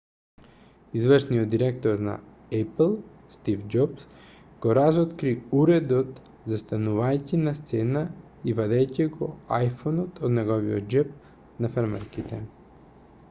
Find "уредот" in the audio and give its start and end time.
5.59-6.17